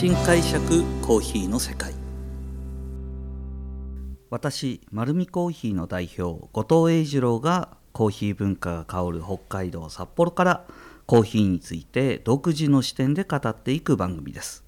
[0.00, 1.92] 新解釈コーヒーの世界。
[4.30, 10.64] 私丸見コーヒーの代表後藤英二郎がコーヒー文化が香る北海道札幌から
[11.04, 14.64] コーヒーについて独自の視点で語っていく番組です。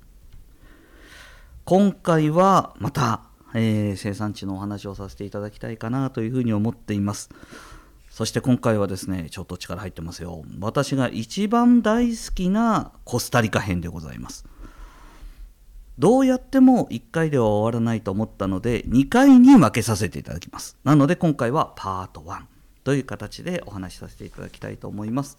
[1.65, 3.23] 今回はまた、
[3.55, 7.31] えー、生産地のお話をさせていただきたいかなというふうに思っています。
[8.11, 10.45] そして今回はですねちょっと力入ってますよ。
[10.61, 14.45] 私が一番大好きなコスタリカ編でございます。
[15.99, 22.53] どうやっても1回では終わらないと思ったので2回に分けさせていただきますなので今回はパート1
[22.85, 25.39] という形でお話しさせていただきたいと思います。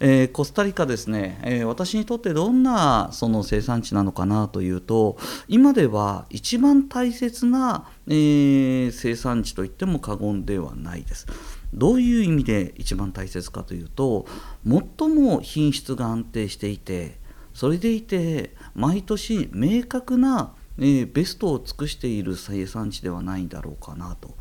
[0.00, 5.18] えー、コスタリカですね、えー、私にとってどんなその生産地なのかなというと
[5.48, 11.26] 今では一番大切な、えー、生産地といっても過言ではないです。
[11.74, 14.26] どういう意味で一番大切かというと
[14.66, 17.18] 最も品質が安定していて
[17.54, 24.34] それでいて毎年明確な、え、ベストを尽くしている生産地ではないんだろうかなと。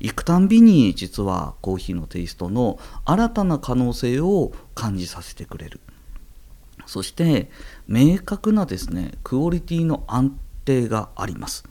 [0.00, 5.80] 行くたんびに実はコーヒーのテイストの新たな可能性を感じさせてくれる
[6.86, 7.50] そして
[7.86, 11.64] 明確なですねクオリティの安定があります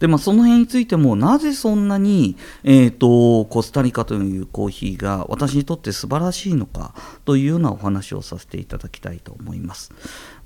[0.00, 6.94] でまあ、その辺についてもなぜそんなに、えーと、コスタリカというコーヒーが私にとって素晴らしいのか
[7.26, 9.92] というようなお話をさせていただきたいと思います。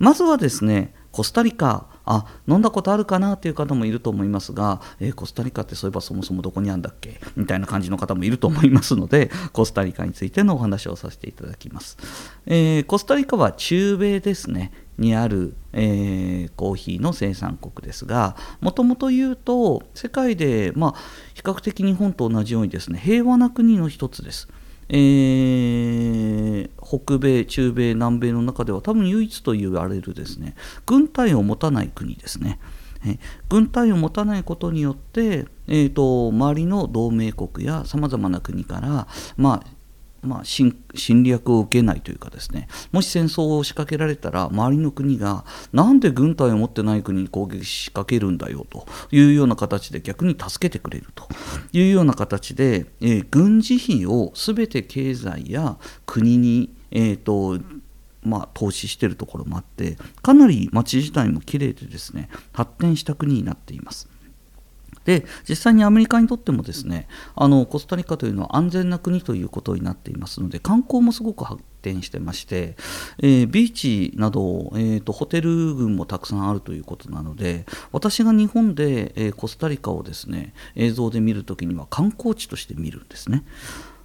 [0.01, 1.87] まずはですねコスタリカ。
[2.07, 7.19] あ飲んだことあるかなという方もいると思いますが、えー、コスタリカってそういえばそもそもどこにあるんだっけ？
[7.35, 11.97] みたいな感じの方もいると思いますので コスタリカについてのお話をさせていただきます、
[12.45, 14.73] えー、コスタリカは中米ですね。
[14.99, 20.95] にある、えー、コーヒーの生産国ですがもともと言うと世界で、まあ、
[21.35, 24.49] 比較的日本と同じようにですね平和な国の一つです。
[24.91, 32.59] えー、北米、中米、南米の中では多分唯一と言われるですね軍隊を持たない国ですね。
[33.51, 39.67] 軍隊を持たないことによって、えーと、周りの同盟国やさまざまな国から、まあ、
[40.25, 40.75] まあ、侵
[41.23, 51.29] 略を受けないというかですねもし戦争を仕掛けられたら周りの国がなんで軍隊を持ってない国に攻撃仕掛けるんだよというような形で逆に助けてくれると
[51.73, 55.77] いうような形で、えー、軍事費を全て経済や
[56.07, 57.59] 国に、えーと
[58.23, 64.14] まあ、投資しているところもあってかなり町自体もきれいでですね発展した国になっています。
[65.05, 72.77] で実際にアメリカにとってもですねあのコスタリカというのは安全な国ということになっていますので観光もすごく発展してまして、
[73.19, 83.45] えー、ビーチなど、えーと、ホテル群もたくさんあるということなので私が日本で、えー、コスタリカをですね映像で見るときには観光地として見るんですね。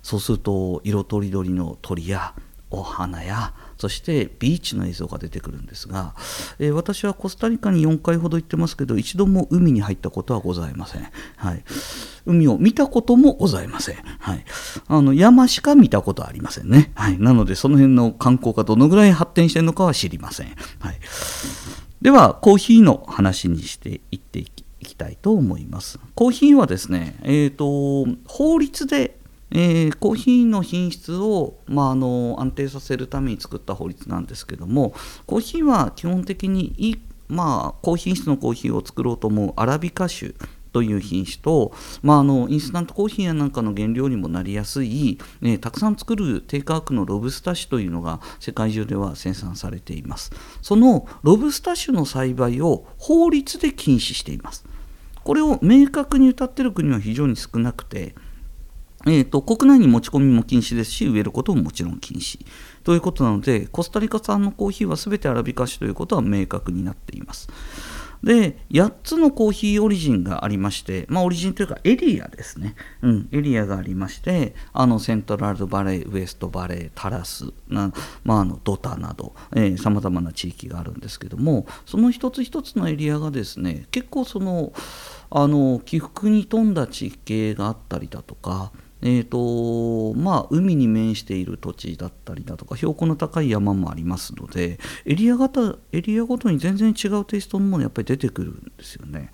[0.02, 2.34] そうすると色とりどりの鳥や
[2.72, 6.14] お花やそしてビーチの映像が出てくるんですが、
[6.60, 11.64] えー、私はコスタリカに4回ほど行ってますけど一度も海に入ったことはございません、はい、
[12.26, 14.46] 海を見たこともございません、はい、
[14.88, 20.48] あの山しか見たことありませんね、はい、なのでその辺の観光がどのぐらい発展してるのかは知りません、
[20.80, 21.00] はい、
[22.02, 26.00] ではコーヒーの話にしていっていきたいと思います。
[26.16, 29.19] コーヒーはですね、えーと法律で
[29.52, 34.94] えー、コーヒーの品質を、まあ、あの安定させるために作った法律なんですけども
[35.26, 40.34] コーヒーは基本的にいい、まあ、高品質のコーヒーを作ろうと思うアラビカ種
[40.72, 50.32] という品種と、まあ、あのインスタントコーヒーやなんかの原料にもなりやすい、ね、たくさん作る低価格のロブスタ種というのが世界中では生産されています。
[50.62, 54.66] そのロブスタ種の栽培を法律で禁止しています。
[55.24, 58.16] これを明確に謳っている国は非常に少なくて
[59.06, 62.46] えーと、国内に持ち込みも禁止ですし、植えることももちろん禁止
[62.84, 67.48] ということなので、コスタリカ産のコーヒーは全てアラビカ種ということは明確になっています。
[68.24, 72.76] で、8つのコーヒーオリジンがありまして、まあ、オリジンというかエリアですね。
[73.02, 77.94] うん、エリアがありまして、あの、セントラルバレー、ウエストバレー、タラス、な
[78.26, 79.34] まあ、あのドタなど、
[79.78, 84.74] さまざまな地域があるんですけども、その一つ一つのエリアがですね、結構その、
[85.32, 99.32] あの起伏に富んだ地形があったりだとか、えーとまあ、海に面している土地だったりだとか標高の高い山もありますのでエリア型エリアごとに全然違うテイストのものやっぱり出てくるんですよね。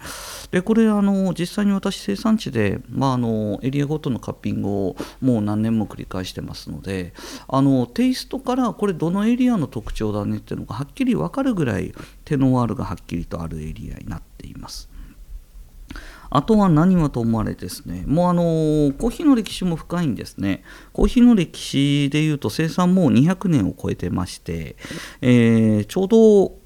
[0.51, 7.13] でこれあの実際に私生産地で、まあ、あのエリアごとのカッピングをもう何年も繰り返してますので
[7.47, 14.94] あのテイストからこれどのエリアの特徴だねっていうのがはっきり分かるぐらいテノワールがはっきりとあるエリアになっています。
[16.29, 18.43] あとは何はと思われですね、もうあの
[18.97, 20.63] コーヒーの歴史も深いんですね。
[20.93, 24.75] コーヒーの歴史でいうと生産もう200年を超えてまして、
[25.21, 26.57] えー、ちょうど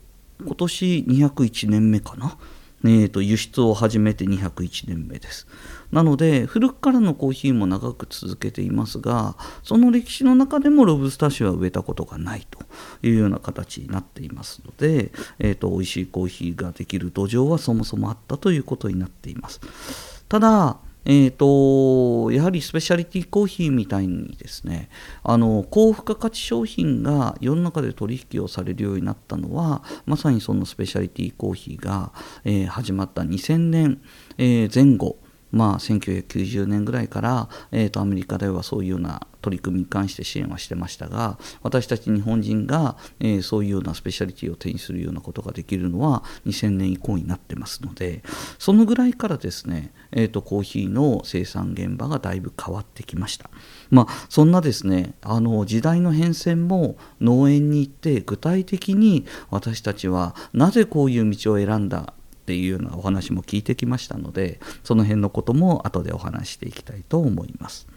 [0.46, 2.38] 今年201年目かな、
[2.86, 5.48] えーと、輸出を始めて201年目です。
[5.92, 12.59] なので古くからのコーヒーも長く続けていますがその歴史の中でもロブスター種は植えたことがないと
[13.02, 19.60] いうような形になっていますので、えーと、美味しいコーヒーができる土壌はそもそもあったということになっています。
[20.28, 24.90] ただえーと、やはりスペシャリティコーヒーみたいにですね
[25.24, 32.12] あの高付加価値商品が世の中で取引をされるようになったのはまさにそのスペシャリティコーヒーが、
[32.44, 34.02] えー、始まった2000年、
[34.38, 35.18] えー、前後
[35.52, 48.22] まあ、1990年ぐらいから、えーと、アメリカではそういうような取り組みに関して支援はしてましたが私たち日本人が、えー、そういうようなスペシャリティを手にするようなことができるのは2000年以降になってますので
[48.58, 53.50] そのぐらいからですね、えーと、コーヒーの生産現場がだいぶ変わってきました。
[53.90, 62.14] まあ、そんなですねあの時代の変遷も農園に行って具体的に私たちはなぜこういう道を選んだ
[62.50, 67.88] っていうようなお話も聞いてきましたのでその辺のことも後でお話していきたいと思います。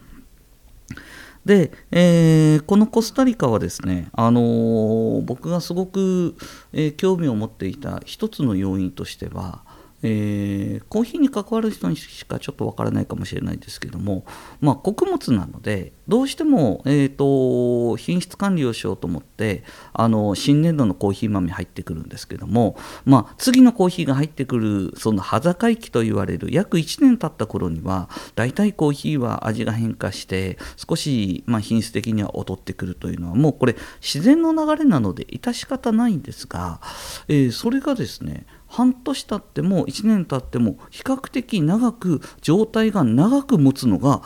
[1.43, 6.35] で、えー、このコスタリカはですね、あのー、僕がすごく、
[6.71, 9.63] えー、興味を持っていた一つの要因としては
[10.03, 14.25] えー、コーヒーに関わる人にしかちょっとわからないかもしれないですけども、
[14.59, 19.63] まあ、穀物なのでどうしても、えーと、品質管理をしようと思って
[19.93, 36.81] あの新年度のコーヒー豆入ってくるんですけども、まあ、次のコーヒーが入ってくるその端境期と言われる約1年経った頃には大体コーヒーは味が変化して少し、まあ、品質的には劣ってくるというのはもうこれ自然の流れなので致し方ないんですが、
[37.29, 44.23] えー、それがですね半年経っても1年経っても比較的長く状態が長く持つのが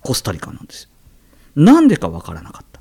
[0.00, 0.90] コスタリカなんですよ。
[1.54, 2.80] なんでかわからなかった。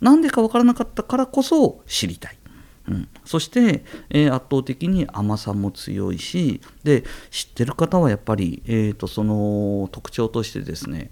[0.00, 2.38] なんでかわからなかったからこそ知りたい。
[2.86, 11.10] うん、そして、えー、圧倒的に甘さも強いしで知ってる方はやっぱり、えーと、その特徴としてですね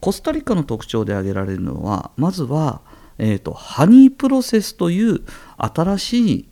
[0.00, 2.82] コスタリカの特徴で挙げられるのはまずは、
[3.18, 5.22] えーとハニープロセスという
[5.56, 6.48] 新しい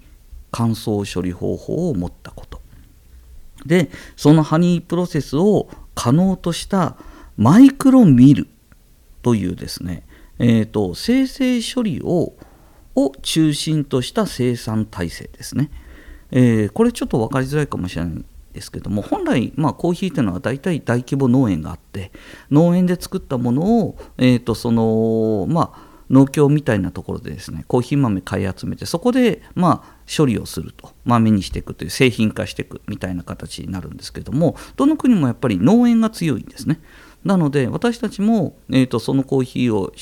[0.50, 2.60] 乾燥処理方法を持ったこと。
[3.66, 6.96] でそのハニープロセスを可能とした
[7.36, 8.48] マイクロミル
[9.22, 10.02] というですね、
[10.38, 12.34] えーと、生成処理を
[12.96, 15.70] を中心とした生産体制ですね、
[16.32, 22.10] えー、これちょっと分かりづらいかもしれないですけども本来、まあ、コーヒーというのは大体大規模農園があって
[22.50, 30.92] 農園で作ったものを、えーとそのまあ農協みたいなところでですねコーヒー豆買い集めてそこでまあ処理をすると。
[31.04, 36.80] 豆にしていくという製品化していくみたいな形になるんですけどもどの国もやっぱり農園が強いんですね。
[37.24, 39.92] なので私たちも、えーと、そのコーヒーを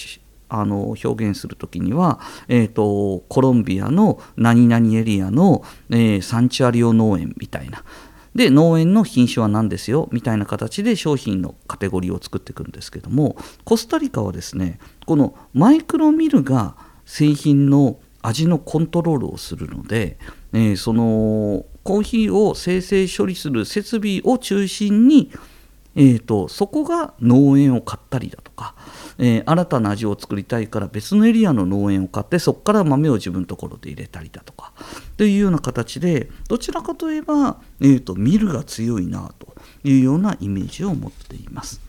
[0.48, 7.84] あの表現する時には、えーと、コロンビアの何々エリアの、えー、サンチュアリオ農園みたいな。
[8.34, 20.18] で農園の品種は何ですよみたいな形で商品のカテゴリーを作っていくんですけどもコスタリカはですねこのマイクロミルが製品の味のコントロールをするので、
[20.52, 25.30] えー、そのコーヒーを生成処理する設備を中心に、
[25.96, 28.74] えーと、そこが農園を買ったりだとか、
[29.18, 34.72] えー、新たな味を作りたいから別のエリアの農園を買ってそこから豆を自分のところで入れたりだとか
[35.16, 41.87] というような形でどちらかといえば、えーと、ミルが強いなというようなイメージを持っています。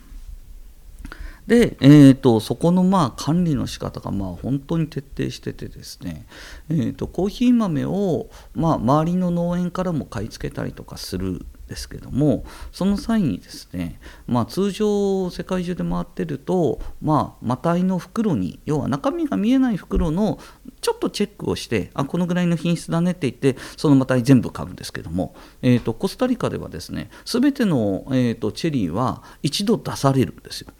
[1.49, 6.27] で、えーと、そこのまあ管理の仕方がまあ本当に徹底しててですね、
[6.69, 20.39] えーとコーヒー豆をまあ周りの農園からも買い付けたりとかするんですけどもその際にですね、まあ、通常世界中で回ってると、まあ、マタイの袋に要は中身が見えない袋の
[20.81, 30.73] ちょっとチェックをしてあこのぐらいの品質だねって言ってそのマタイ全部買うんですけども、えーと、コスタリカではですね全ての、えーとチェリーは一度出されるんですよ。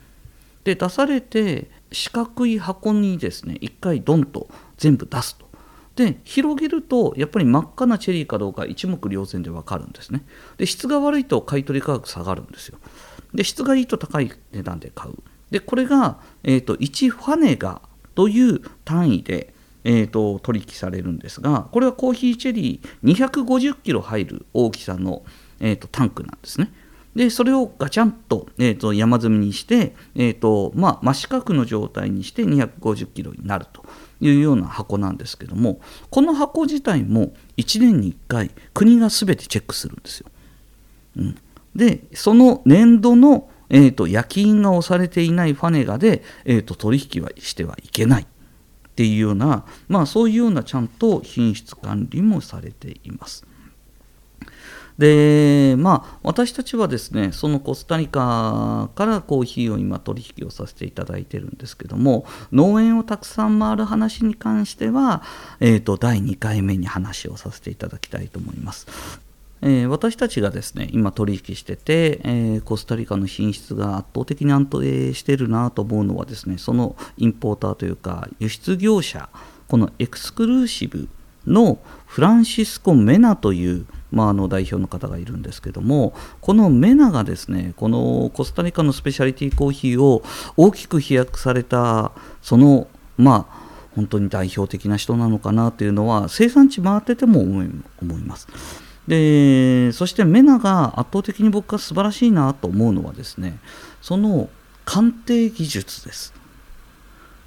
[0.64, 4.48] で出されて四角い箱にですね一回ドンと
[4.78, 5.50] 全部出すと。
[5.96, 10.24] で広げるとやっぱり真っ赤なチェリーかどうか一目瞭然で分かるんですね。
[10.58, 12.78] で質が悪いと買取価格下がるんですよ。
[13.34, 15.16] で質がいいと高い値段で買う。
[15.52, 17.82] でこれが、えーと、1ファネガ
[18.16, 25.24] という単位で、えーと、取引されるんですがこれはコーヒーチェリー250キロ入る大きさの、
[25.60, 26.72] えーと、タンクなんですね。
[27.20, 33.84] でそれをガチャンと,、えー、と山積みにして、えーとまあ、真四角の状態にして250キロになると
[34.22, 40.28] いうような箱なんですけどもこの箱自体も1年に1回国が全てチェックするんですよ。
[41.18, 41.38] うん、
[41.76, 48.26] でその年度の、えーと、焼き印が押されていないファネガで、えーと、取引はしてはいけないっ
[48.96, 53.46] ていうような、まあ、そういうようなちゃんと品質管理もされています。
[55.00, 65.24] でまあ私たちはですねそのコスタリカからコーヒーを今取引をさせていただいてるんですけども農園をたくさん回る話に関しては、
[65.62, 68.88] えーと、第2回目に話をさせていただきたいと思います。
[69.62, 79.30] えー、私たちがですね今取引してて、えー、コスタリカの品質が圧倒的に安定してるなと思うのはですねそのインポーターというか輸出業者
[79.68, 81.08] このエクスクルーシブ
[81.46, 90.24] のフランシスコ・メナというまあ、あの代表の方がいるんですけどもこのメナがですねこのコスタリカのスペシャリティコーヒーを
[90.58, 92.12] 大きく飛躍された
[92.42, 92.88] その
[93.18, 97.70] まあ本当に代表的な人なのかなというのは生産地回ってても思い
[98.02, 98.48] 思います。
[99.08, 103.58] でそしてメナが圧倒的に僕が素晴らしいなと思うのはですね
[104.02, 104.50] その
[104.86, 106.34] 鑑定技術です。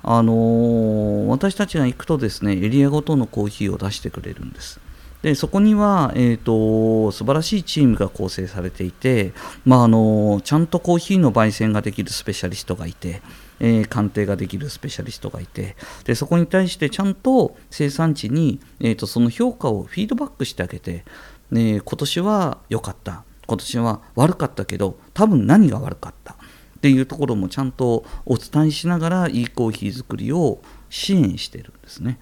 [0.04, 4.80] あの、私たちが行くとですねエリアごとのコーヒーを出してくれるんです。
[5.22, 9.32] でそこには、えーと、素晴らしいチームが構成されていて、
[9.64, 13.22] まあ、あのちゃんとコーヒーの焙煎ができるスペシャリストがいて、
[13.60, 21.04] えー、鑑定ができるスペシャリストがいてでそこに対してちゃんと生産地に、えーと、その評価をフィードバックしてあげて、
[21.52, 26.36] ね、今年は良かった今年は悪かったけど多分何が悪かったっ
[26.80, 30.60] ていうところもちゃんとお伝えしながらいいコーヒー作りを
[30.90, 32.18] 支援してるんですね。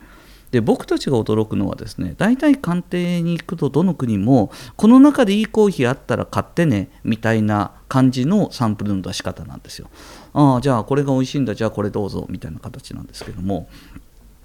[0.51, 9.89] で僕たちが驚くのはですね大体官邸に行くとどの国もこの中でいいコーヒーあったら買ってねみたいな感じのサンプルの出し方なんですよ。
[10.33, 13.69] ああじゃあこれが美味しいんだじゃあこれどうぞみたいな形なんですけども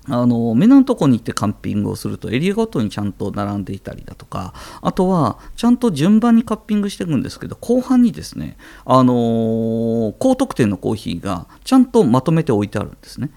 [0.08, 13.32] あの目のとこに行ってカンピングをするとエリアごとにちゃんと並んでいたりだとかあとはちゃんと順番にカッピングしていくんですけど後半にですね、あの、高得点のコーヒーがちゃんとまとめて置いてあるんですね。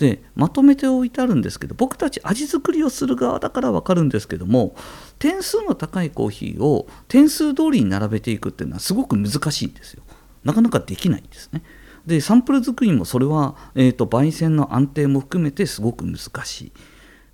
[0.00, 4.74] でまとめておいてあるんですけど僕たち味作りをする側だから分かるんですけども
[5.18, 10.02] 点数の高いコーヒーを点数通りに並べていくっていうのはすごく難しいんですよ。
[10.42, 11.62] なかなかできないんですね。
[12.06, 16.72] でサンプル作りもそれは、えーと、焙煎の安定も含めてすごく難しい。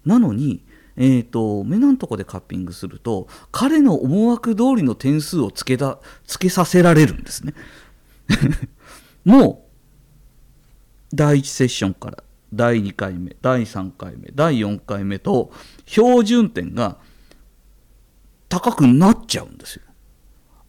[0.05, 0.65] なのに
[0.97, 7.55] えーと、目のとこでカッピングすると彼の思惑通りの点数をつけだつけさせられるんですね。
[9.25, 9.69] も
[11.13, 12.25] う第1セッションから。
[12.53, 15.53] 第2回目第3回目第4回目と
[15.87, 16.99] 標準点が
[18.49, 19.83] 高くなっちゃうんですよ。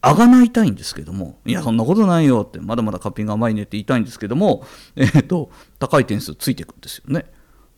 [0.02, 7.26] 上がないたいんですけども、いや、そんなことないよって、まだまだカッピング甘いねって言いたいんですけども、えっ、ー、と、高い点数ついていくんですよね。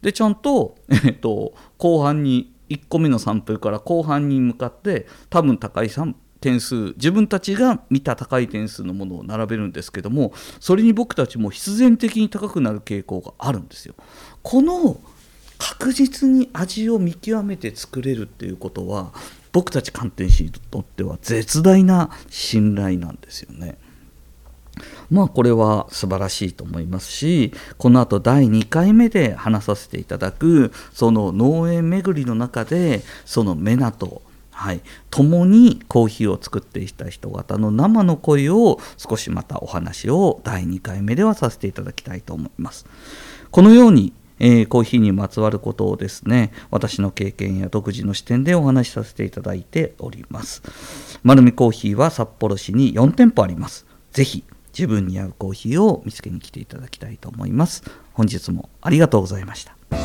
[0.02, 13.94] で、ちゃんと、えっ、ー、と、後半に、1個目のサンプルから後半に向かって、多分高いサン点数自分たちが見た高い点数のものを並べるんですけどもそれに僕たちも必然的に高くなる傾向があるんですよ。
[14.42, 15.00] この
[15.58, 19.12] 確実に味を見極めて作れるっていうことは
[19.52, 23.76] 僕たち鑑定士にとっては絶大な信頼なんですよね。
[25.10, 34.22] まあこれは素晴らしいと思いますしこのあと第2回目で話させていただくその農園巡りの中でそのメナと
[34.60, 42.84] はい、共にコーヒーを作っていた人方の生の声を少しまたお話を第2回目ではさせていただきたいと思います。
[43.50, 44.12] このように
[44.42, 50.62] えー、コーヒーにまつわることをですね私の経験や独自の視点でお話しさせていただいております。
[51.22, 53.86] 丸見コーヒーは札幌市に4店舗あります。
[54.12, 57.82] ぜひ自分に合うコーヒーを見つけに来ていただきたいと思います。
[58.12, 59.99] 本日もありがとうございました。